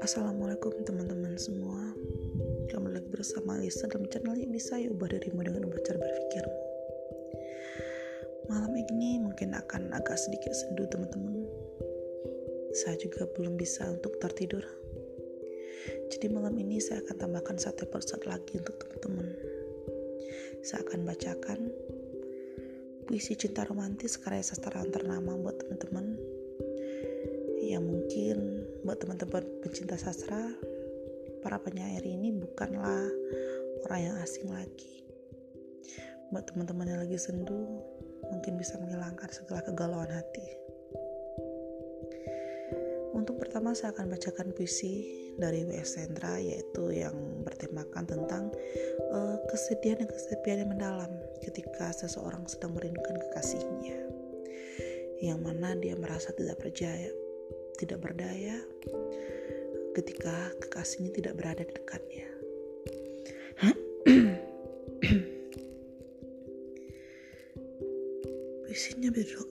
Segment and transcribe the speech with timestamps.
[0.00, 1.92] Assalamualaikum teman-teman semua.
[2.72, 6.60] Kembali lagi bersama Lisa dalam channel ini saya ubah dirimu dengan cara berpikirmu.
[8.48, 11.44] Malam ini mungkin akan agak sedikit sendu teman-teman.
[12.72, 14.64] Saya juga belum bisa untuk tertidur.
[16.08, 19.28] Jadi malam ini saya akan tambahkan satu episode lagi untuk teman-teman.
[20.64, 21.68] Saya akan bacakan
[23.06, 26.18] puisi cinta romantis karya sastra ternama buat teman-teman.
[27.62, 28.36] Yang mungkin
[28.82, 30.50] buat teman-teman pencinta sastra
[31.38, 33.06] para penyair ini bukanlah
[33.86, 35.06] orang yang asing lagi.
[36.34, 37.78] Buat teman-teman yang lagi sendu
[38.26, 40.46] mungkin bisa menghilangkan segala kegalauan hati.
[43.14, 45.08] Untuk pertama saya akan bacakan puisi
[45.40, 45.96] dari W.S.
[45.96, 47.14] Sendra yaitu yang
[47.46, 48.50] bertemakan tentang
[49.14, 53.96] uh, kesedihan dan kesepian yang mendalam ketika seseorang sedang merindukan kekasihnya
[55.24, 57.08] yang mana dia merasa tidak percaya
[57.76, 58.56] tidak berdaya
[59.96, 62.28] ketika kekasihnya tidak berada di dekatnya.
[68.68, 69.48] Puisinya berjudul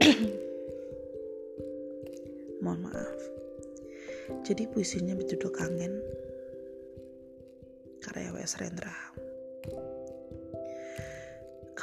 [2.64, 3.20] mohon maaf.
[4.44, 6.00] Jadi puisinya berjudul kangen
[8.00, 8.56] karya W.S.
[8.60, 8.92] Rendra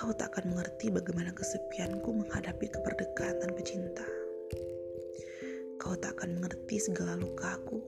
[0.05, 4.05] Kau tak akan mengerti bagaimana kesepianku menghadapi keberdekatan pecinta.
[5.81, 7.81] Kau tak akan mengerti segala lukaku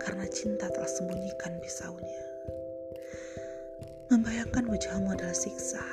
[0.00, 2.24] karena cinta telah sembunyikan pisaunya.
[4.08, 5.84] Membayangkan wajahmu adalah siksa.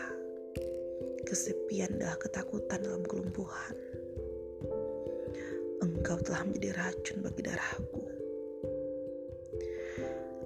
[1.27, 3.75] Kesepian adalah ketakutan dalam kelumpuhan.
[5.83, 8.07] Engkau telah menjadi racun bagi darahku.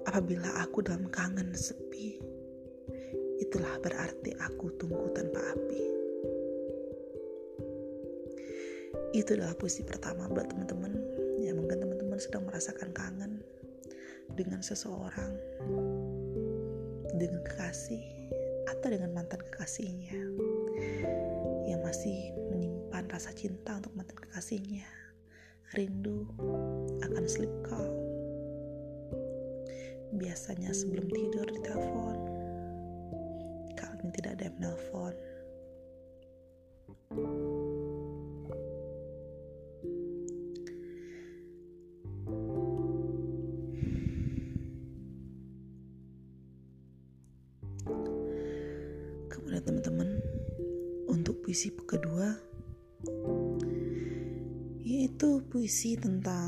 [0.02, 2.18] Apabila aku dalam kangen sepi,
[3.50, 5.82] itulah berarti aku tunggu tanpa api.
[9.10, 10.94] Itu adalah puisi pertama buat teman-teman
[11.42, 13.42] ya mungkin teman-teman sedang merasakan kangen
[14.38, 15.34] dengan seseorang,
[17.18, 17.98] dengan kekasih
[18.70, 20.14] atau dengan mantan kekasihnya
[21.66, 24.86] yang masih menyimpan rasa cinta untuk mantan kekasihnya.
[25.74, 26.30] Rindu
[27.02, 27.98] akan sleep call.
[30.14, 32.39] Biasanya sebelum tidur di telepon
[34.40, 35.12] ada menelpon.
[49.28, 50.08] Kemudian teman-teman,
[51.04, 52.32] untuk puisi kedua,
[54.80, 56.39] yaitu puisi tentang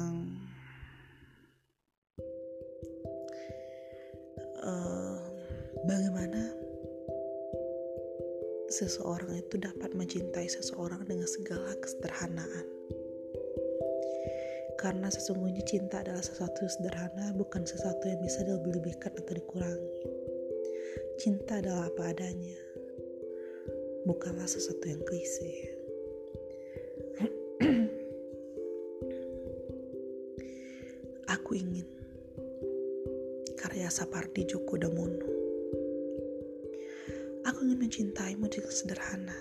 [8.93, 12.69] seseorang itu dapat mencintai seseorang dengan segala kesederhanaan.
[14.77, 19.97] Karena sesungguhnya cinta adalah sesuatu yang sederhana, bukan sesuatu yang bisa dilebih-lebihkan atau dikurangi.
[21.17, 22.61] Cinta adalah apa adanya,
[24.05, 25.73] bukanlah sesuatu yang klise.
[31.33, 31.89] Aku ingin
[33.57, 35.42] karya Sapardi Djoko Damono
[38.73, 39.37] sederhana.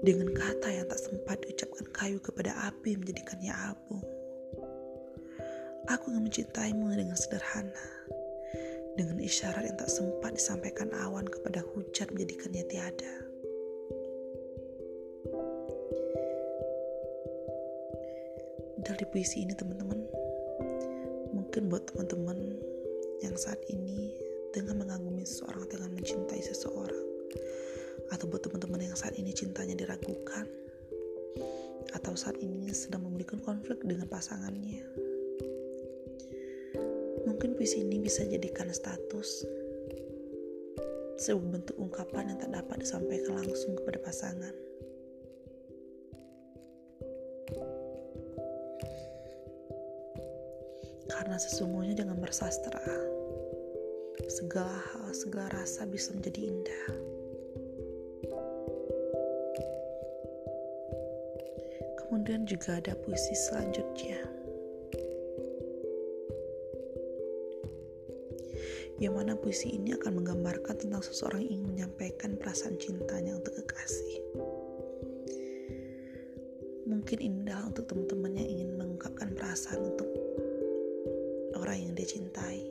[0.00, 4.00] Dengan kata yang tak sempat diucapkan kayu kepada api menjadikannya abu.
[5.92, 7.84] Aku ingin mencintaimu dengan sederhana.
[8.96, 13.12] Dengan isyarat yang tak sempat disampaikan awan kepada hujan menjadikannya tiada.
[18.82, 20.00] Dari puisi ini teman-teman,
[21.30, 22.58] mungkin buat teman-teman
[23.22, 24.14] yang saat ini
[24.54, 27.06] dengan mengagumi seseorang dengan mencintai seseorang
[28.08, 30.48] atau buat teman-teman yang saat ini cintanya diragukan
[31.92, 34.84] atau saat ini sedang memiliki konflik dengan pasangannya
[37.28, 39.44] mungkin puisi ini bisa jadikan status
[41.18, 44.54] sebuah bentuk ungkapan yang tak dapat disampaikan langsung kepada pasangan
[51.08, 52.80] karena sesungguhnya dengan bersastra
[54.28, 57.17] segala hal, segala rasa bisa menjadi indah.
[62.28, 64.20] Kemudian juga ada puisi selanjutnya.
[69.00, 74.20] Yang mana puisi ini akan menggambarkan tentang seseorang ingin menyampaikan perasaan cintanya untuk kekasih.
[76.84, 80.12] Mungkin indah untuk teman-teman yang ingin mengungkapkan perasaan untuk
[81.56, 82.68] orang yang dia cintai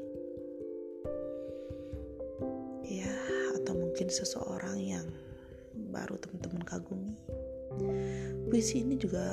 [3.98, 5.10] mungkin seseorang yang
[5.90, 7.18] baru teman-teman kagumi.
[8.48, 9.28] Puisi ini juga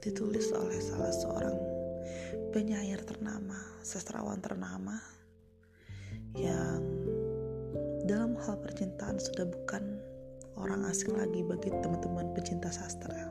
[0.00, 1.56] ditulis oleh salah seorang
[2.56, 4.96] penyair ternama, sastrawan ternama
[6.32, 6.80] yang
[8.08, 10.00] dalam hal percintaan sudah bukan
[10.58, 13.30] orang asing lagi bagi teman-teman pecinta sastra.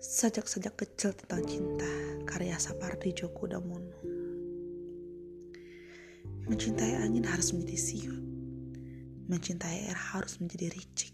[0.00, 1.92] Sajak-sajak kecil tentang cinta,
[2.26, 4.00] karya Sapardi Djoko Damono.
[6.48, 8.25] Mencintai angin harus menjadi siut.
[9.26, 11.10] Mencintai air harus menjadi ricik.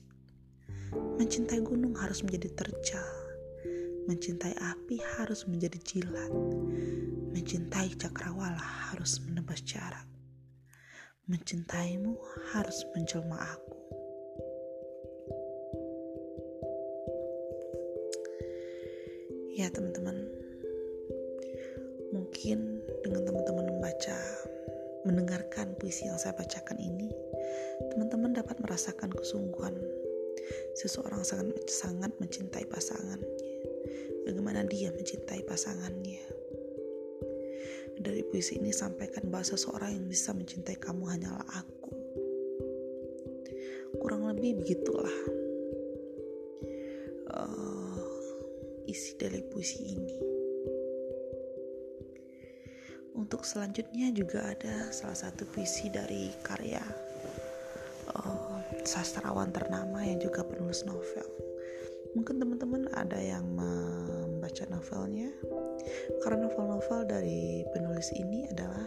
[0.92, 3.08] Mencintai gunung harus menjadi terjal.
[4.04, 6.32] Mencintai api harus menjadi jilat.
[7.32, 8.60] Mencintai cakrawala
[8.92, 10.04] harus menebas jarak.
[11.30, 12.18] Mencintaimu
[12.52, 13.78] harus menjelma aku.
[19.56, 20.28] Ya teman-teman,
[22.10, 24.18] mungkin dengan teman-teman membaca,
[25.08, 27.14] mendengarkan puisi yang saya bacakan ini,
[27.92, 29.76] teman-teman dapat merasakan kesungguhan
[30.72, 33.28] seseorang sangat sangat mencintai pasangannya.
[34.24, 36.24] Bagaimana dia mencintai pasangannya
[38.00, 41.92] dari puisi ini sampaikan bahwa seseorang yang bisa mencintai kamu hanyalah aku.
[44.00, 45.16] Kurang lebih begitulah
[47.36, 48.00] uh,
[48.88, 50.16] isi dari puisi ini.
[53.12, 57.11] Untuk selanjutnya juga ada salah satu puisi dari karya
[58.84, 61.26] sastrawan ternama yang juga penulis novel.
[62.12, 65.32] Mungkin teman-teman ada yang membaca novelnya
[66.20, 68.84] karena novel-novel dari penulis ini adalah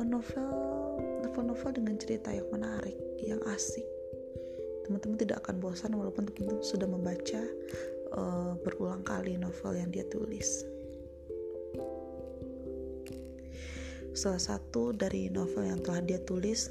[0.00, 0.48] eh, novel
[1.28, 3.84] novel-novel dengan cerita yang menarik, yang asik.
[4.88, 7.42] Teman-teman tidak akan bosan walaupun teman-teman sudah membaca
[8.16, 10.66] uh, berulang kali novel yang dia tulis.
[14.12, 16.68] Salah satu dari novel yang telah dia tulis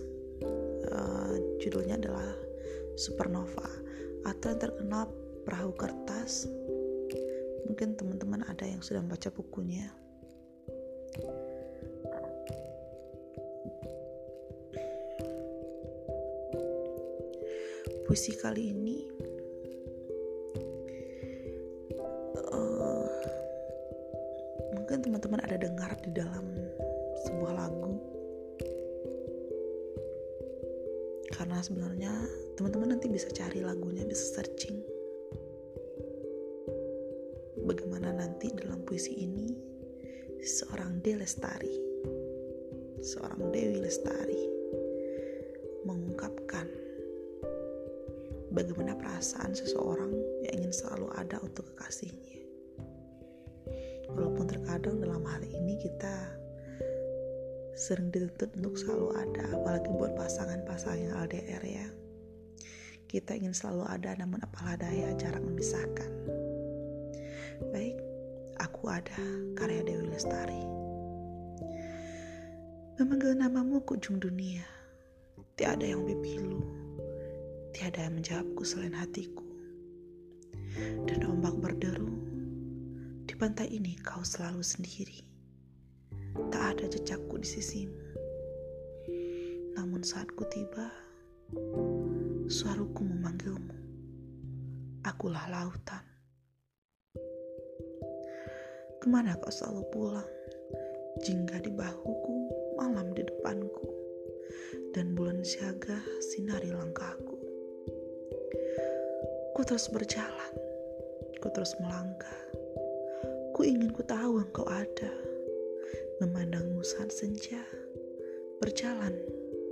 [0.90, 1.21] uh,
[1.62, 2.34] judulnya adalah
[2.98, 3.70] Supernova.
[4.26, 5.10] Atau yang terkenal
[5.46, 6.50] Perahu Kertas.
[7.70, 9.90] Mungkin teman-teman ada yang sudah membaca bukunya.
[18.06, 19.08] Puisi kali ini
[22.52, 23.08] uh,
[24.76, 26.44] mungkin teman-teman ada dengar di dalam
[27.24, 27.81] sebuah lagu
[31.42, 32.14] karena sebenarnya
[32.54, 34.78] teman-teman nanti bisa cari lagunya bisa searching
[37.66, 39.50] bagaimana nanti dalam puisi ini
[40.38, 41.74] seorang De Lestari,
[43.02, 44.38] seorang Dewi Lestari
[45.82, 46.70] mengungkapkan
[48.54, 50.14] bagaimana perasaan seseorang
[50.46, 52.38] yang ingin selalu ada untuk kekasihnya.
[54.14, 56.38] Walaupun terkadang dalam hal ini kita
[57.82, 61.88] sering dituntut untuk selalu ada, apalagi buat pasangan-pasangan yang LDR ya.
[63.10, 66.12] Kita ingin selalu ada namun apalah daya jarak memisahkan.
[67.74, 67.98] Baik,
[68.62, 69.18] aku ada
[69.58, 70.62] karya Dewi Lestari.
[73.02, 74.62] Memanggil namamu ke ujung dunia,
[75.58, 76.62] tiada yang bepilu,
[77.74, 79.42] tiada yang menjawabku selain hatiku.
[81.10, 82.14] Dan ombak berderu,
[83.26, 85.31] di pantai ini kau selalu sendiri.
[86.34, 88.00] Tak ada jejakku di sisimu.
[89.76, 90.88] Namun saat ku tiba,
[92.48, 93.76] suaraku memanggilmu.
[95.02, 96.12] Akulah lautan
[99.02, 100.30] Ke mana kau selalu pulang?
[101.26, 102.36] Jingga di bahuku,
[102.78, 103.90] malam di depanku,
[104.94, 107.34] dan bulan siaga sinari langkahku.
[109.58, 110.54] Ku terus berjalan,
[111.42, 112.42] ku terus melangkah.
[113.58, 115.10] Ku ingin ku tahu engkau ada,
[116.22, 117.66] memandangmu saat senja,
[118.62, 119.10] berjalan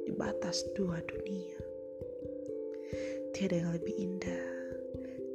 [0.02, 1.62] di batas dua dunia.
[3.38, 4.46] Tiada yang lebih indah,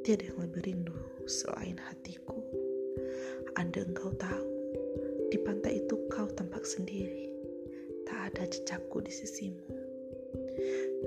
[0.03, 0.91] tiada yang lebih rindu
[1.23, 2.35] selain hatiku.
[3.55, 4.49] Anda engkau tahu,
[5.31, 7.31] di pantai itu kau tampak sendiri,
[8.03, 9.71] tak ada jejakku di sisimu.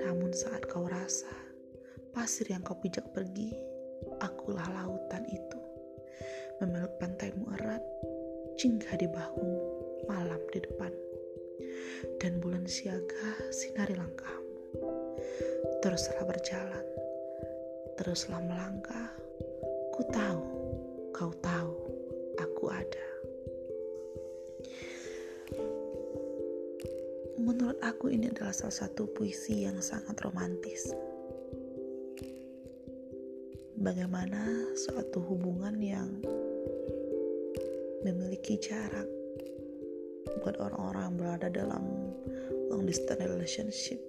[0.01, 1.29] Namun saat kau rasa,
[2.17, 3.53] pasir yang kau pijak pergi,
[4.25, 5.59] akulah lautan itu.
[6.57, 7.85] Memeluk pantaimu erat,
[8.57, 9.68] singgah di bahumu,
[10.07, 10.93] malam di depan.
[12.21, 14.63] Dan bulan siaga sinari langkahmu.
[15.83, 16.85] Teruslah berjalan,
[17.99, 19.11] teruslah melangkah,
[19.95, 20.43] ku tahu,
[21.11, 21.73] kau tahu
[22.39, 23.07] aku ada.
[27.39, 30.91] Menurut aku ini adalah salah satu puisi yang sangat romantis.
[33.79, 36.19] Bagaimana suatu hubungan yang
[38.03, 39.18] memiliki jarak
[40.39, 41.83] buat orang-orang yang berada dalam
[42.71, 43.99] long distance relationship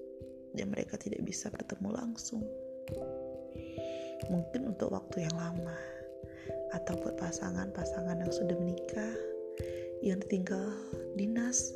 [0.54, 2.42] dan mereka tidak bisa bertemu langsung.
[4.28, 5.74] Mungkin untuk waktu yang lama,
[6.70, 9.14] atau buat pasangan-pasangan yang sudah menikah,
[10.02, 10.70] yang ditinggal
[11.18, 11.74] dinas,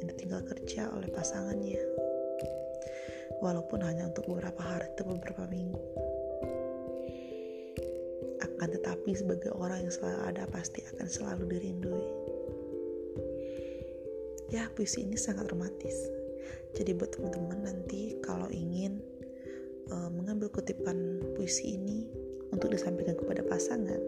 [0.00, 1.80] yang ditinggal kerja oleh pasangannya,
[3.42, 5.82] walaupun hanya untuk beberapa hari atau beberapa minggu.
[8.44, 12.23] Akan tetapi sebagai orang yang selalu ada pasti akan selalu dirindui.
[14.54, 15.98] Ya, puisi ini sangat romantis.
[16.78, 19.02] Jadi buat teman-teman nanti kalau ingin
[19.90, 22.06] uh, mengambil kutipan puisi ini
[22.54, 23.98] untuk disampaikan kepada pasangan,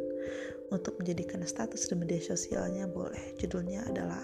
[0.70, 3.34] untuk menjadikan status di media sosialnya boleh.
[3.42, 4.22] Judulnya adalah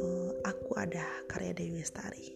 [0.00, 2.32] uh, Aku Ada karya Dewi Lestari.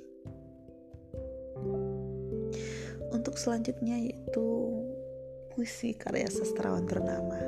[3.16, 4.44] Untuk selanjutnya yaitu
[5.56, 7.40] puisi karya sastrawan ternama.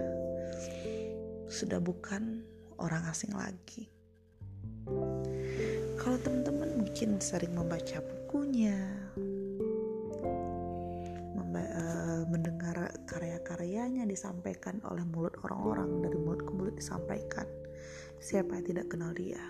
[1.53, 2.41] Sudah bukan
[2.81, 3.96] orang asing lagi.
[6.07, 8.79] Kalau teman-teman mungkin sering membaca bukunya,
[12.31, 17.43] mendengar karya-karyanya disampaikan oleh mulut orang-orang dari mulut ke mulut disampaikan
[18.23, 19.43] siapa yang tidak kenal dia?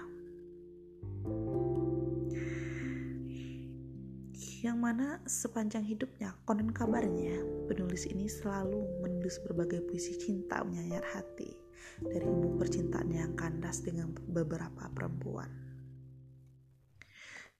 [4.64, 7.36] Yang mana sepanjang hidupnya konon kabarnya
[7.68, 11.52] penulis ini selalu menulis berbagai puisi cinta menyayat hati
[12.00, 15.65] dari ilmu percintaan yang kandas dengan beberapa perempuan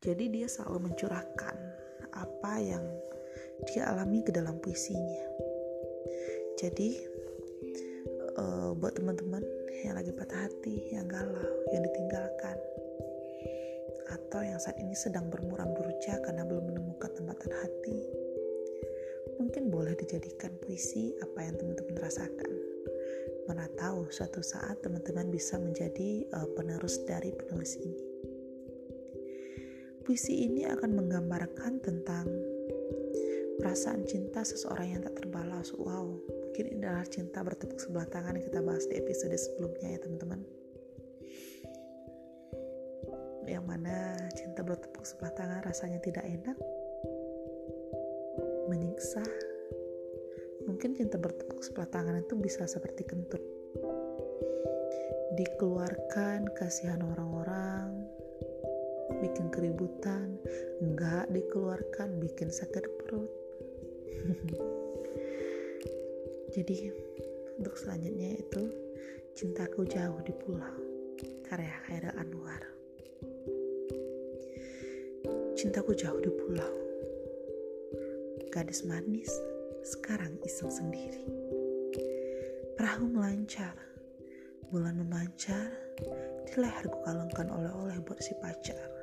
[0.04, 1.56] jadi dia selalu mencurahkan
[2.12, 2.84] apa yang
[3.64, 5.24] dia alami ke dalam puisinya.
[6.60, 7.00] Jadi
[8.36, 9.40] uh, buat teman-teman
[9.84, 12.56] yang lagi patah hati, yang galau, yang ditinggalkan,
[14.12, 17.98] atau yang saat ini sedang bermuram durja karena belum menemukan tempatan hati,
[19.40, 22.52] mungkin boleh dijadikan puisi apa yang teman-teman rasakan.
[23.48, 28.05] Mana tahu suatu saat teman-teman bisa menjadi uh, penerus dari penulis ini.
[30.06, 32.30] Puisi ini akan menggambarkan tentang
[33.58, 35.74] perasaan cinta seseorang yang tak terbalas.
[35.74, 36.22] Wow
[36.56, 40.40] mungkin ini adalah cinta bertepuk sebelah tangan yang kita bahas di episode sebelumnya ya teman-teman.
[43.50, 46.54] Yang mana cinta bertepuk sebelah tangan rasanya tidak enak
[48.70, 49.26] menyiksa.
[50.70, 53.42] Mungkin cinta bertepuk sebelah tangan itu bisa seperti kentut.
[55.34, 57.95] Dikeluarkan kasihan orang-orang
[59.20, 60.36] bikin keributan.
[60.84, 63.32] Enggak dikeluarkan bikin sakit perut.
[66.56, 66.92] Jadi
[67.56, 68.62] untuk selanjutnya itu
[69.36, 70.76] cintaku jauh di pulau.
[71.46, 72.62] Karya Khairil Anwar.
[75.56, 76.74] Cintaku jauh di pulau.
[78.52, 79.30] Gadis manis
[79.84, 81.24] sekarang iseng sendiri.
[82.76, 83.76] Perahu melancar.
[84.72, 85.72] Bulan memancar.
[86.44, 88.95] Di leherku kalungkan oleh-oleh buat si pacar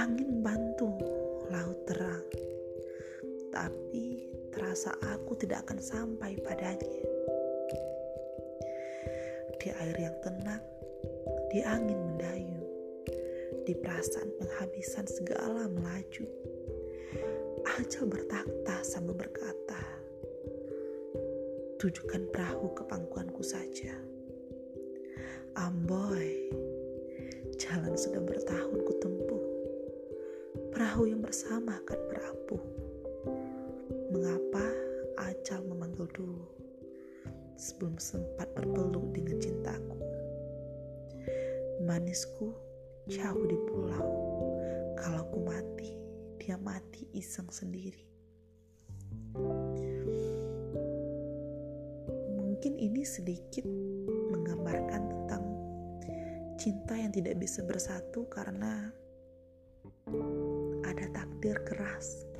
[0.00, 0.96] angin bantu
[1.52, 2.24] laut terang
[3.52, 7.04] tapi terasa aku tidak akan sampai padanya.
[9.60, 10.64] Di air yang tenang,
[11.52, 12.62] di angin mendayu,
[13.68, 16.24] di perasaan penghabisan segala melaju.
[17.76, 19.82] Ajal bertakta sambil berkata,
[21.76, 23.92] tujukan perahu ke pangkuanku saja.
[25.60, 26.48] Amboy,
[27.60, 29.49] jalan sudah bertahun ku tempuh.
[30.70, 32.62] Perahu yang bersama akan berapuh
[34.10, 34.66] Mengapa
[35.18, 36.46] Acal memanggil dulu
[37.60, 39.98] sebelum sempat berpeluk dengan cintaku?
[41.84, 42.50] Manisku
[43.06, 44.06] jauh di pulau.
[44.98, 45.94] Kalau ku mati,
[46.42, 48.06] dia mati iseng sendiri.
[52.34, 53.64] Mungkin ini sedikit
[54.34, 55.44] menggambarkan tentang
[56.60, 58.92] cinta yang tidak bisa bersatu karena
[61.50, 62.30] takdir keras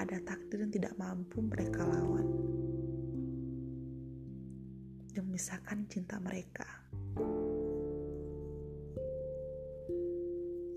[0.00, 2.24] ada takdir yang tidak mampu mereka lawan
[5.12, 6.64] dan memisahkan cinta mereka.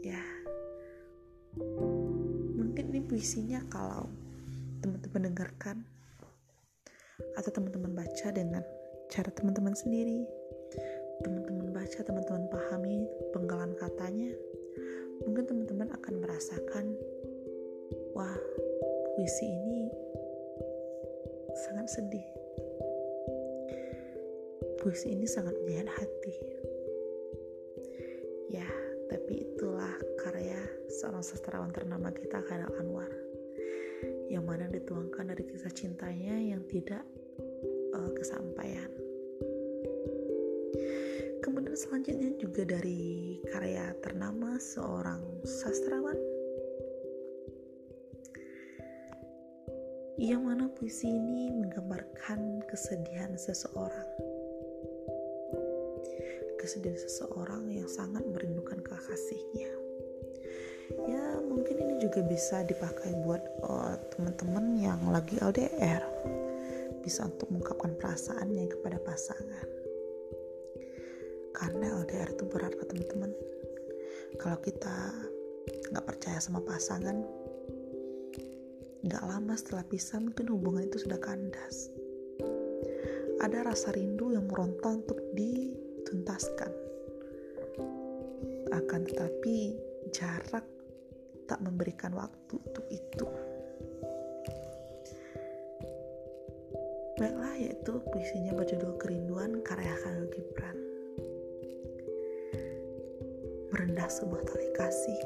[0.04, 0.20] Ya,
[2.60, 4.12] mungkin ini puisinya kalau
[4.84, 5.88] teman-teman dengarkan
[7.40, 8.68] atau teman-teman baca dengan
[9.08, 10.28] cara teman-teman sendiri.
[11.24, 14.36] Teman-teman baca, teman-teman pahami penggalan katanya.
[15.26, 16.86] Mungkin teman-teman akan merasakan,
[18.14, 18.38] wah,
[19.16, 19.90] puisi ini
[21.66, 22.28] sangat sedih.
[24.78, 26.36] Puisi ini sangat menyayat hati.
[28.54, 28.70] Ya,
[29.10, 33.12] tapi itulah karya seorang sastrawan ternama kita, Khairil Anwar,
[34.30, 37.02] yang mana dituangkan dari kisah cintanya yang tidak
[37.98, 38.88] uh, kesampaian.
[41.42, 46.18] Kemudian selanjutnya juga dari karya ternama seorang sastrawan.
[50.18, 54.10] Yang mana puisi ini menggambarkan kesedihan seseorang.
[56.58, 59.72] Kesedihan seseorang yang sangat merindukan kekasihnya.
[61.06, 66.02] Ya mungkin ini juga bisa dipakai buat uh, teman-teman yang lagi LDR
[67.06, 69.77] bisa untuk mengungkapkan perasaannya kepada pasangan.
[71.58, 73.34] Karena LDR itu berat teman-teman.
[74.38, 74.94] Kalau kita
[75.90, 77.26] nggak percaya sama pasangan,
[79.08, 81.88] Gak lama setelah pisah mungkin hubungan itu sudah kandas.
[83.40, 86.72] Ada rasa rindu yang meronta untuk dituntaskan.
[88.74, 89.80] Akan tetapi
[90.12, 90.66] jarak
[91.48, 93.26] tak memberikan waktu untuk itu.
[97.16, 100.77] Baiklah yaitu puisinya berjudul Kerinduan karya Khalil Gibran.
[103.78, 105.22] Merendah sebuah tali kasih,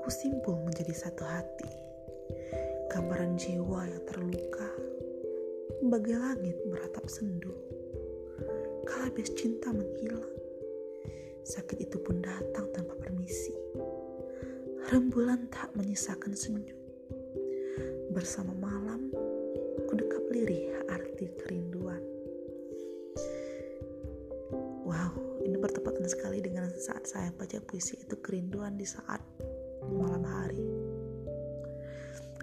[0.00, 1.68] kusimpul menjadi satu hati
[2.88, 4.72] gambaran jiwa yang terluka,
[5.84, 7.52] bagai langit beratap sendu.
[8.88, 10.32] Kala cinta menghilang,
[11.44, 13.52] sakit itu pun datang tanpa permisi.
[14.88, 16.80] Rembulan tak menyisakan senyum.
[18.16, 19.12] Bersama malam,
[19.84, 22.11] ku dekap lirih arti kerinduan.
[26.02, 29.22] Bertepatan sekali dengan saat saya baca puisi itu kerinduan di saat
[29.86, 30.66] malam hari.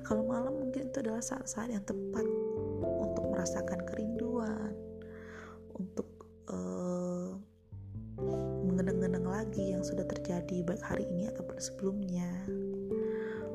[0.07, 2.23] Kalau malam mungkin itu adalah saat-saat yang tepat
[2.79, 4.71] untuk merasakan kerinduan
[5.75, 6.07] untuk
[6.47, 7.35] uh,
[8.63, 12.31] mengenang-genang lagi yang sudah terjadi baik hari ini ataupun sebelumnya.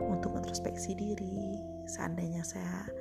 [0.05, 2.93] Untuk introspeksi diri seandainya saya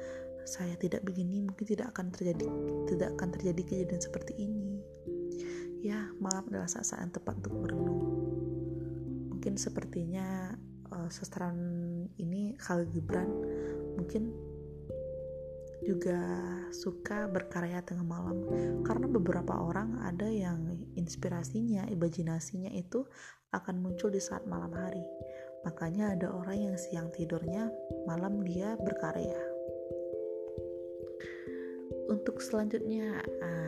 [0.48, 2.48] saya tidak begini mungkin tidak akan terjadi
[2.88, 4.84] tidak akan terjadi kejadian seperti ini
[5.84, 8.02] ya malam adalah saat-saat yang tepat untuk merenung
[9.36, 10.56] mungkin sepertinya
[10.96, 11.12] uh,
[12.16, 13.28] ini Khalil Gibran
[14.00, 14.32] mungkin
[15.84, 16.24] juga
[16.72, 18.48] suka berkarya tengah malam
[18.88, 23.04] karena beberapa orang ada yang inspirasinya, imajinasinya itu
[23.52, 25.04] akan muncul di saat malam hari.
[25.68, 27.68] Makanya ada orang yang siang tidurnya,
[28.08, 29.40] malam dia berkarya.
[32.12, 33.63] Untuk selanjutnya, adalah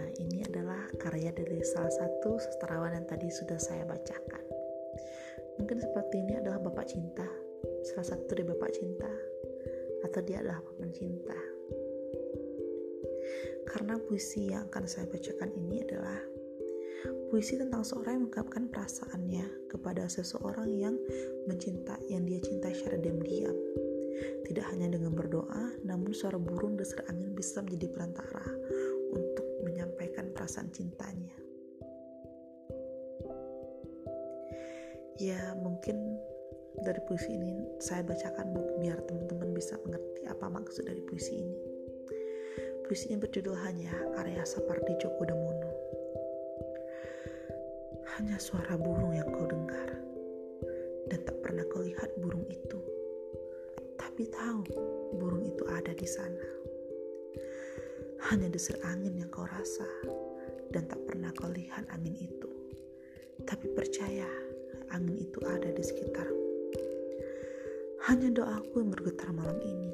[1.00, 4.44] karya dari salah satu sastrawan yang tadi sudah saya bacakan.
[5.60, 7.46] Mungkin seperti ini adalah Bapak Cinta
[7.86, 9.12] salah satu dari bapak cinta
[10.06, 11.38] atau dia adalah paman cinta.
[13.66, 16.18] Karena puisi yang akan saya bacakan ini adalah
[17.30, 20.96] puisi tentang seorang yang mengungkapkan perasaannya kepada seseorang yang
[21.50, 23.58] mencinta yang dia cintai secara diam-diam.
[24.46, 28.46] Tidak hanya dengan berdoa namun suara burung desir angin bisa menjadi perantara
[30.46, 31.34] perasaan cintanya
[35.18, 36.22] ya mungkin
[36.86, 41.58] dari puisi ini saya bacakan biar teman-teman bisa mengerti apa maksud dari puisi ini.
[42.86, 45.72] Puisi ini berjudul hanya karya Sapardi Djoko Damono.
[48.20, 49.90] Hanya suara burung yang kau dengar
[51.10, 52.78] dan tak pernah kau lihat burung itu.
[53.98, 54.62] Tapi tahu
[55.18, 56.46] burung itu ada di sana.
[58.30, 59.88] Hanya desir angin yang kau rasa
[60.73, 62.49] dan tak pernah kau lihat angin itu.
[63.45, 64.25] Tapi percaya,
[64.89, 66.45] angin itu ada di sekitarmu.
[68.06, 69.91] Hanya doaku yang bergetar malam ini,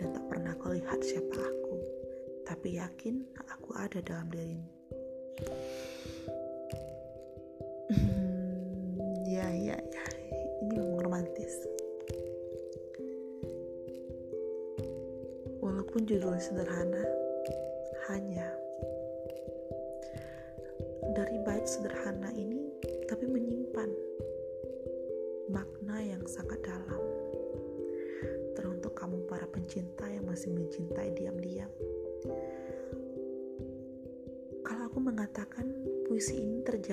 [0.00, 1.76] dan tak pernah kau lihat siapa aku,
[2.48, 4.68] tapi yakin aku ada dalam dirimu.
[7.92, 10.04] Hmm, ya, ya, ya,
[10.64, 11.52] ini memang romantis.
[15.60, 17.04] Walaupun judulnya sederhana,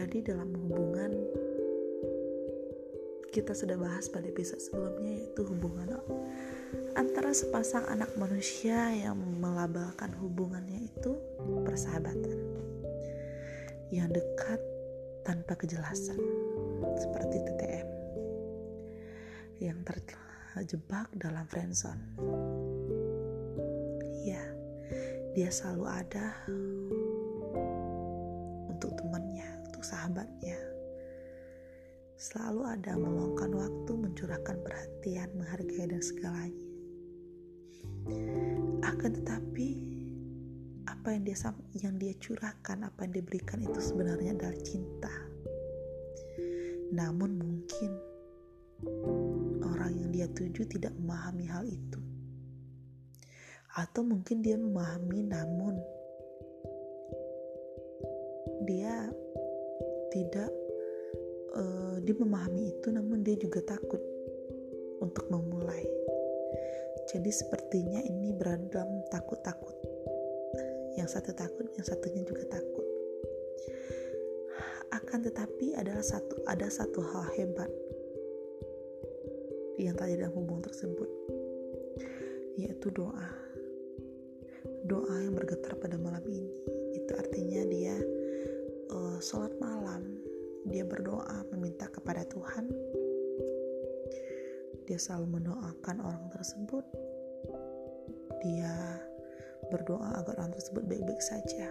[0.06, 1.18] terjadi dalam hubungan
[3.34, 5.98] kita sudah bahas pada episode sebelumnya yaitu hubungan
[6.94, 11.18] antara sepasang anak manusia yang melabalkan hubungannya itu
[11.66, 12.38] persahabatan
[13.90, 14.62] yang dekat
[15.26, 16.22] tanpa kejelasan
[17.02, 17.88] seperti TTM
[19.58, 20.06] yang ter
[20.54, 22.14] terjebak dalam friendzone.
[24.22, 24.54] Iya,
[25.34, 26.46] dia selalu ada
[29.86, 30.58] sahabatnya.
[32.18, 36.66] Selalu ada meluangkan waktu, mencurahkan perhatian, menghargai dan segalanya.
[38.82, 39.70] Akan tetapi
[40.90, 41.38] apa yang dia
[41.78, 45.14] yang dia curahkan, apa yang diberikan itu sebenarnya adalah cinta.
[46.90, 47.92] Namun mungkin
[49.62, 52.02] orang yang dia tuju tidak memahami hal itu.
[53.76, 55.76] atau mungkin dia memahami namun
[58.64, 59.12] dia
[60.16, 60.48] tidak
[61.52, 64.00] uh, dia memahami itu namun dia juga takut
[65.04, 65.84] untuk memulai.
[67.12, 69.76] Jadi sepertinya ini berada dalam takut-takut.
[70.96, 72.88] Yang satu takut yang satunya juga takut.
[74.96, 77.68] Akan tetapi adalah satu ada satu hal hebat
[79.76, 81.10] yang tadi dalam hubungan tersebut
[82.56, 83.28] yaitu doa.
[84.88, 86.56] Doa yang bergetar pada malam ini.
[86.96, 88.00] Itu artinya dia
[88.92, 90.26] uh, sholat malam
[90.66, 92.66] dia berdoa meminta kepada Tuhan.
[94.86, 96.86] Dia selalu mendoakan orang tersebut.
[98.42, 98.74] Dia
[99.70, 101.70] berdoa agar orang tersebut baik-baik saja.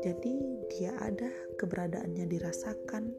[0.00, 1.28] Jadi dia ada
[1.60, 3.12] keberadaannya dirasakan.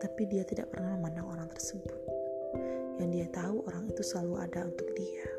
[0.00, 2.00] Tapi dia tidak pernah memandang orang tersebut.
[2.96, 5.37] Yang dia tahu orang itu selalu ada untuk dia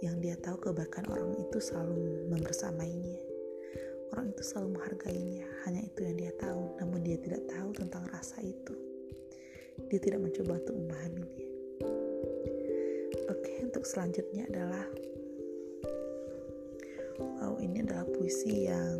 [0.00, 3.20] yang dia tahu kebaikan orang itu selalu membersamainya.
[4.10, 8.40] Orang itu selalu menghargainya hanya itu yang dia tahu namun dia tidak tahu tentang rasa
[8.40, 8.74] itu.
[9.92, 11.44] Dia tidak mencoba untuk memahaminya.
[13.28, 14.84] Oke untuk selanjutnya adalah
[17.20, 18.98] wow ini adalah puisi yang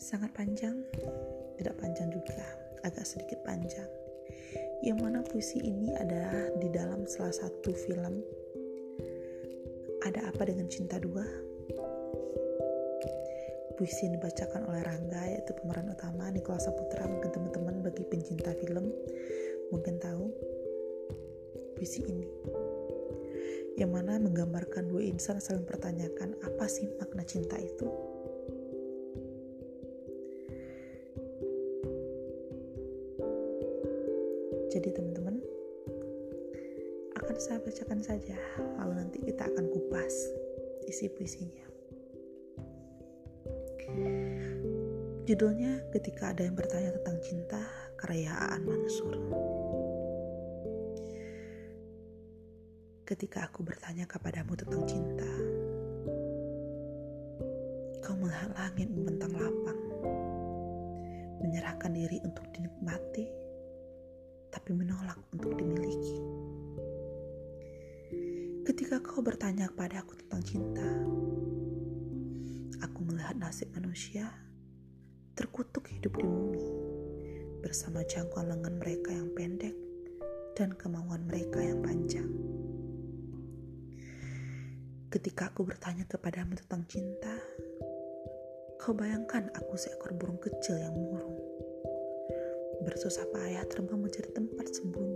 [0.00, 0.80] sangat panjang
[1.60, 2.40] tidak panjang juga
[2.88, 3.86] agak sedikit panjang
[4.80, 8.24] yang mana puisi ini ada di dalam salah satu film.
[10.00, 11.20] Ada apa dengan cinta dua?
[13.76, 18.92] Puisi yang dibacakan oleh Rangga yaitu pemeran utama Nikola Saputra mungkin teman-teman bagi pencinta film
[19.68, 20.32] mungkin tahu
[21.76, 22.28] puisi ini.
[23.76, 28.09] Yang mana menggambarkan dua insan saling mempertanyakan apa sih makna cinta itu
[37.40, 38.36] saya bacakan saja,
[38.76, 40.12] lalu nanti kita akan kupas
[40.84, 41.64] isi puisinya.
[45.24, 47.62] Judulnya Ketika Ada Yang Bertanya Tentang Cinta,
[47.96, 49.16] karya Aan Mansur.
[53.08, 55.32] Ketika aku bertanya kepadamu tentang cinta,
[58.04, 59.80] kau melihat langit membentang lapang,
[61.40, 63.32] menyerahkan diri untuk dinikmati,
[64.52, 66.20] tapi menolak untuk dimiliki.
[68.60, 70.88] Ketika kau bertanya kepada aku tentang cinta,
[72.84, 74.28] aku melihat nasib manusia
[75.32, 76.66] terkutuk hidup di bumi
[77.64, 79.72] bersama jangkauan lengan mereka yang pendek
[80.52, 82.28] dan kemauan mereka yang panjang.
[85.08, 87.34] Ketika aku bertanya kepadamu tentang cinta,
[88.76, 91.40] kau bayangkan aku seekor burung kecil yang murung
[92.80, 95.09] bersusah payah terbang mencari tempat sembunyi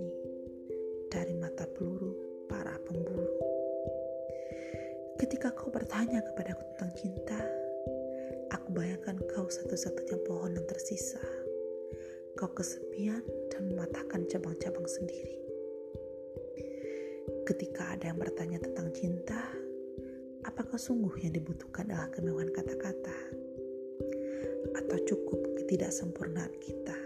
[5.95, 7.39] Bertanya kepadaku tentang cinta,
[8.51, 11.23] aku bayangkan kau satu-satunya pohon yang tersisa.
[12.35, 15.39] Kau kesepian dan mematahkan cabang-cabang sendiri.
[17.47, 19.39] Ketika ada yang bertanya tentang cinta,
[20.43, 23.19] apakah sungguh yang dibutuhkan adalah kemewahan kata-kata?
[24.75, 27.04] Atau cukup ketidaksempurnaan kita?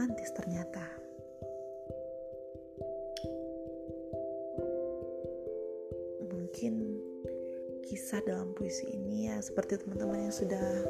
[0.00, 0.80] Romantis ternyata.
[6.24, 6.74] Mungkin
[7.84, 10.88] kisah dalam puisi ini ya seperti teman-teman yang sudah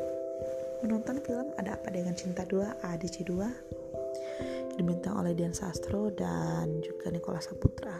[0.86, 7.10] menonton film Ada Apa Dengan Cinta 2 ADC 2 dibintang oleh Dian Sastro dan juga
[7.10, 7.98] Nikola Saputra.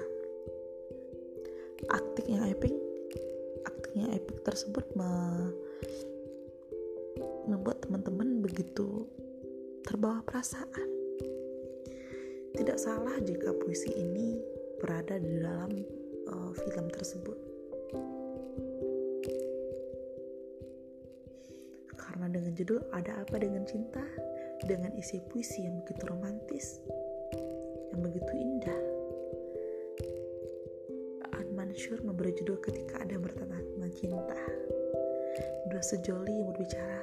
[1.91, 2.71] Akting yang epic,
[3.67, 5.11] akting yang epic tersebut me
[7.51, 9.11] membuat teman-teman begitu
[9.83, 10.90] terbawa perasaan.
[12.71, 14.39] Tidak salah jika puisi ini
[14.79, 15.75] berada di dalam
[16.31, 17.35] uh, film tersebut.
[21.99, 24.07] Karena dengan judul Ada Apa Dengan Cinta
[24.71, 26.79] dengan isi puisi yang begitu romantis,
[27.91, 28.83] yang begitu indah.
[31.43, 34.39] An Mansur memberi judul ketika ada bertanya tentang cinta.
[35.75, 37.03] Dua sejoli yang berbicara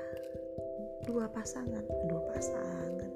[1.03, 3.11] dua pasangan dua pasangan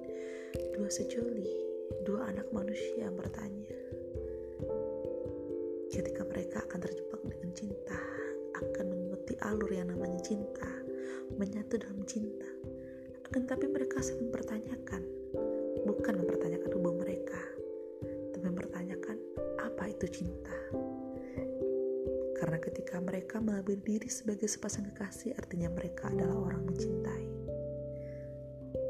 [0.75, 1.70] dua sejoli
[2.01, 3.77] dua anak manusia bertanya
[5.93, 7.99] ketika mereka akan terjebak dengan cinta
[8.57, 10.65] akan mengikuti alur yang namanya cinta
[11.37, 12.49] menyatu dalam cinta
[13.29, 15.01] akan tapi mereka saling mempertanyakan
[15.85, 17.41] bukan mempertanyakan hubungan mereka
[18.33, 19.17] tapi mempertanyakan
[19.61, 20.57] apa itu cinta
[22.41, 27.29] Karena ketika mereka melabeli diri sebagai sepasang kekasih, artinya mereka adalah orang mencintai.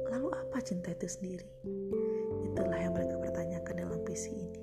[0.07, 1.51] Lalu apa cinta itu sendiri?
[2.61, 4.61] Itulah yang mereka pertanyakan dalam puisi ini.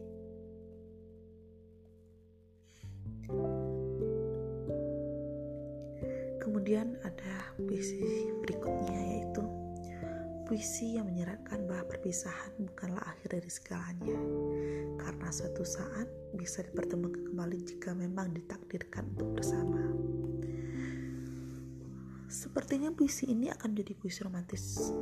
[6.39, 7.99] Kemudian ada puisi
[8.47, 9.43] berikutnya yaitu
[10.47, 14.21] puisi yang menyeratkan bahwa perpisahan bukanlah akhir dari segalanya
[15.03, 16.07] karena suatu saat
[16.39, 19.83] bisa dipertemukan kembali jika memang ditakdirkan untuk bersama.
[22.31, 24.95] Sepertinya puisi ini akan menjadi puisi romantis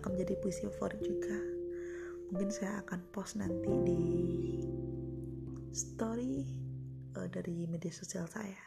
[0.00, 1.36] akan menjadi puisi favorit juga.
[2.32, 4.02] Mungkin saya akan post nanti di
[5.76, 6.48] story
[7.20, 8.58] uh, dari media sosial saya.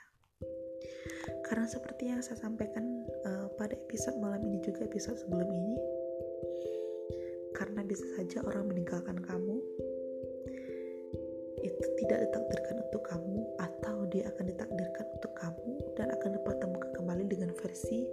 [1.47, 2.85] Karena seperti yang saya sampaikan
[3.25, 5.75] uh, pada episode malam ini juga episode sebelum ini,
[7.55, 9.57] karena bisa saja orang meninggalkan kamu,
[11.63, 17.23] itu tidak ditakdirkan untuk kamu atau dia akan ditakdirkan untuk kamu dan akan dipertemukan kembali
[17.31, 18.03] dengan versi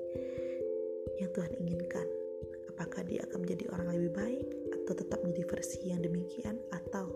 [1.19, 2.20] yang Tuhan inginkan.
[2.81, 7.13] Apakah dia akan menjadi orang lebih baik atau tetap menjadi versi yang demikian atau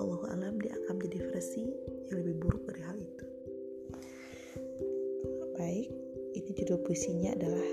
[0.00, 1.68] Allah alam dia akan menjadi versi
[2.08, 3.26] yang lebih buruk dari hal itu.
[5.60, 5.92] Baik,
[6.40, 7.68] ini judul puisinya adalah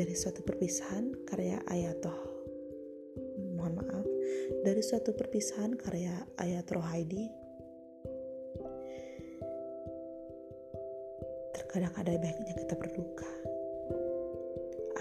[0.00, 2.16] dari suatu perpisahan karya Ayatoh.
[3.60, 4.08] Mohon maaf,
[4.64, 7.28] dari suatu perpisahan karya Ayat Rohaidi.
[11.52, 13.28] Terkadang ada baiknya kita berduka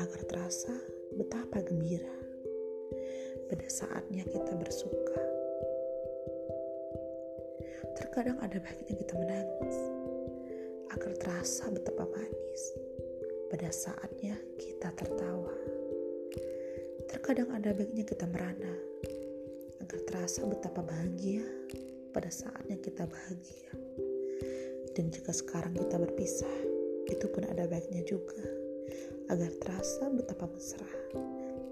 [0.04, 2.14] agar terasa betapa gembira
[3.50, 5.24] pada saatnya kita bersuka.
[7.98, 9.78] Terkadang ada baiknya kita menangis
[10.94, 12.64] agar terasa betapa manis
[13.50, 15.58] pada saatnya kita tertawa.
[17.10, 18.74] Terkadang ada baiknya kita merana
[19.82, 21.42] agar terasa betapa bahagia
[22.14, 23.72] pada saatnya kita bahagia.
[24.94, 26.58] Dan jika sekarang kita berpisah,
[27.10, 28.57] itu pun ada baiknya juga
[29.28, 30.88] agar terasa betapa mesra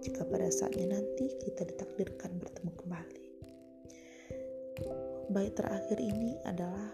[0.03, 3.25] jika pada saatnya nanti kita ditakdirkan bertemu kembali.
[5.33, 6.93] Baik terakhir ini adalah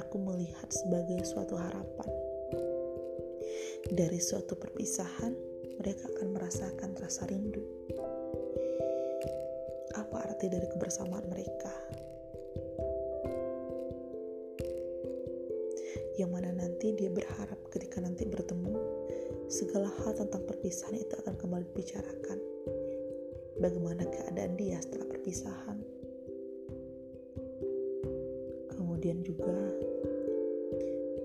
[0.00, 2.10] aku melihat sebagai suatu harapan.
[3.92, 5.36] Dari suatu perpisahan,
[5.78, 7.62] mereka akan merasakan rasa rindu.
[9.92, 12.01] Apa arti dari kebersamaan mereka?
[16.22, 18.78] Yang mana nanti dia berharap ketika nanti bertemu,
[19.50, 22.38] segala hal tentang perpisahan itu akan kembali dibicarakan.
[23.58, 25.82] Bagaimana keadaan dia setelah perpisahan,
[28.70, 29.50] kemudian juga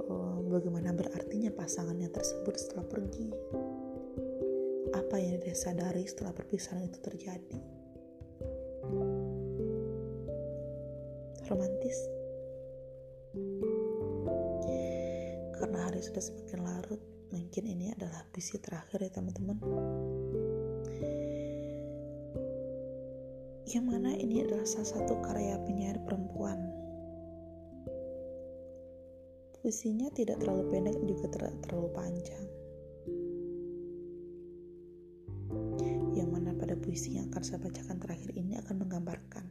[0.10, 3.29] oh, bagaimana berartinya pasangannya tersebut setelah pergi.
[4.97, 7.76] Apa yang dia sadari setelah perpisahan itu terjadi
[15.97, 17.01] hari sudah semakin larut.
[17.33, 19.57] Mungkin ini adalah puisi terakhir ya teman-teman.
[23.65, 26.69] Yang mana ini adalah salah satu karya penyair perempuan.
[29.57, 32.45] Puisinya tidak terlalu pendek juga tidak terlalu panjang.
[36.13, 39.49] Yang mana pada puisi yang akan saya bacakan terakhir ini akan menggambarkan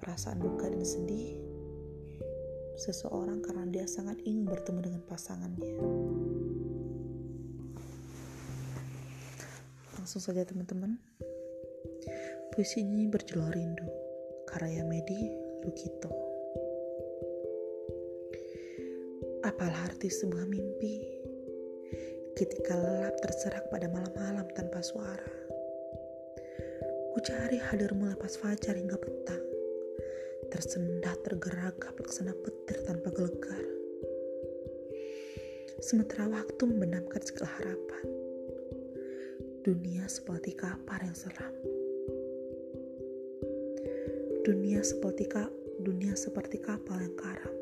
[0.00, 1.36] perasaan duka dan sedih
[2.78, 5.74] seseorang karena dia sangat ingin bertemu dengan pasangannya.
[9.98, 10.94] Langsung saja teman-teman.
[12.54, 13.86] Puisi ini berjudul Rindu,
[14.46, 15.20] karya Medi
[15.66, 16.10] Lukito.
[19.42, 21.02] Apalah arti sebuah mimpi
[22.38, 25.28] ketika lelap terserak pada malam-malam tanpa suara.
[27.14, 29.47] Ku cari hadirmu lepas fajar hingga petang,
[30.48, 33.64] tersendat tergeragap laksana petir tanpa gelegar.
[35.78, 38.04] Sementara waktu membenamkan segala harapan,
[39.62, 41.54] dunia seperti kapar yang seram.
[44.42, 45.46] Dunia seperti ka,
[45.84, 47.54] dunia seperti kapal yang karam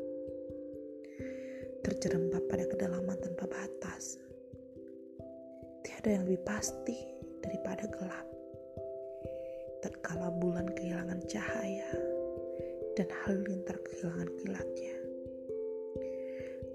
[1.87, 4.19] terjerembab pada kedalaman tanpa batas.
[5.87, 6.99] Tiada yang lebih pasti
[7.39, 8.27] daripada gelap.
[9.79, 12.16] Tatkala bulan kehilangan cahaya
[12.97, 14.95] dan halilintar kehilangan kilatnya.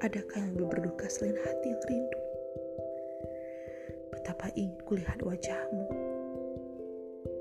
[0.06, 2.20] Adakah yang lebih berduka selain hati yang rindu?
[4.14, 5.84] Betapa ingin kulihat wajahmu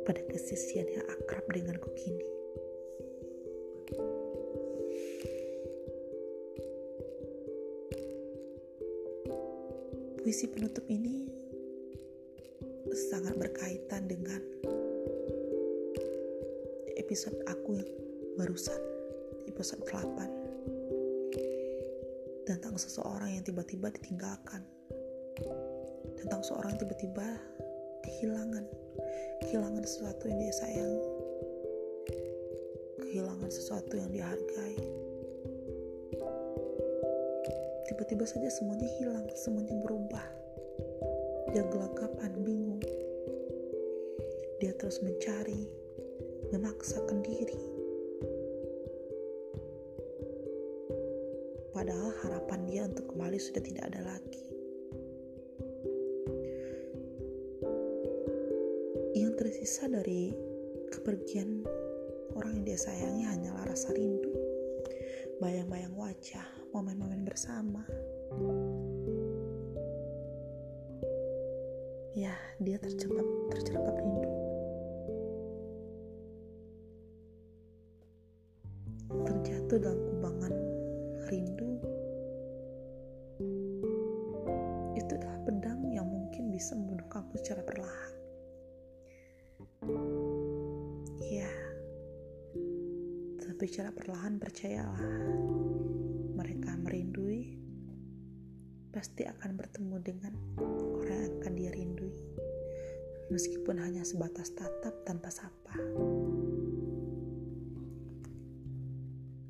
[0.10, 2.26] pada kesisian yang akrab denganku kini.
[10.22, 11.28] puisi penutup ini
[13.12, 14.38] sangat berkaitan dengan
[16.94, 18.80] episode aku yang barusan,
[19.44, 22.48] episode 8.
[22.48, 24.64] tentang seseorang yang tiba-tiba ditinggalkan.
[26.16, 27.40] Tentang seorang tiba-tiba
[28.04, 28.66] kehilangan
[29.44, 30.96] kehilangan sesuatu yang dia sayang.
[33.04, 34.80] Kehilangan sesuatu yang dihargai
[37.92, 40.24] tiba-tiba saja semuanya hilang semuanya berubah.
[41.52, 42.80] Dia gelagapan bingung.
[44.64, 45.68] Dia terus mencari
[46.52, 47.71] memaksakan diri
[53.32, 54.44] kembali sudah tidak ada lagi
[59.16, 60.36] yang tersisa dari
[60.92, 61.64] kepergian
[62.36, 64.36] orang yang dia sayangi hanyalah rasa rindu,
[65.40, 66.44] bayang-bayang wajah,
[66.76, 67.88] momen-momen bersama.
[72.12, 73.24] Ya, dia terjebak
[73.56, 74.41] terjerap rindu.
[99.02, 100.30] Pasti akan bertemu dengan
[100.62, 102.14] orang yang akan dia rindui.
[103.34, 105.74] Meskipun hanya sebatas tatap tanpa sapa.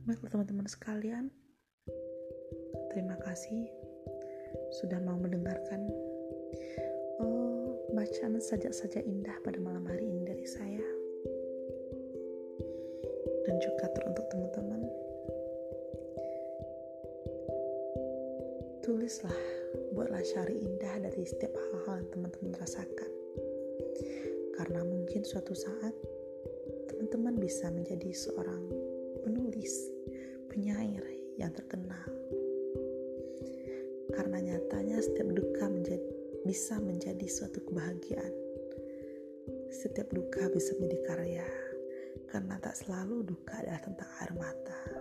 [0.08, 1.28] Baiklah teman-teman sekalian.
[2.96, 3.68] Terima kasih
[4.80, 5.84] sudah mau mendengarkan.
[7.20, 10.86] Oh, bacaan saja-saja indah pada malam hari ini dari saya.
[13.44, 14.80] Dan juga teruntuk teman-teman
[18.92, 19.40] tulislah
[19.96, 23.12] buatlah syari indah dari setiap hal-hal yang teman-teman rasakan.
[24.60, 25.96] Karena mungkin suatu saat
[26.92, 28.68] teman-teman bisa menjadi seorang
[29.24, 29.96] penulis
[30.52, 31.08] penyair
[31.40, 32.04] yang terkenal.
[34.12, 36.12] Karena nyatanya setiap duka menjadi,
[36.44, 38.36] bisa menjadi suatu kebahagiaan.
[39.72, 41.48] Setiap duka bisa menjadi karya.
[42.28, 45.01] Karena tak selalu duka adalah tentang air mata.